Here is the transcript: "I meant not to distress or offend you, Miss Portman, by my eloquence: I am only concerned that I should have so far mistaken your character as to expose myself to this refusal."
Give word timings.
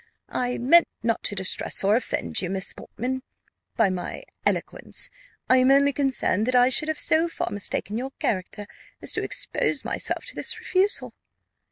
"I 0.33 0.57
meant 0.57 0.87
not 1.03 1.21
to 1.25 1.35
distress 1.35 1.83
or 1.83 1.95
offend 1.95 2.41
you, 2.41 2.49
Miss 2.49 2.73
Portman, 2.73 3.21
by 3.75 3.91
my 3.91 4.23
eloquence: 4.47 5.11
I 5.47 5.57
am 5.57 5.69
only 5.69 5.93
concerned 5.93 6.47
that 6.47 6.55
I 6.55 6.69
should 6.69 6.87
have 6.87 6.97
so 6.99 7.27
far 7.27 7.51
mistaken 7.51 7.99
your 7.99 8.09
character 8.19 8.65
as 9.03 9.13
to 9.13 9.21
expose 9.23 9.85
myself 9.85 10.25
to 10.25 10.35
this 10.35 10.57
refusal." 10.57 11.13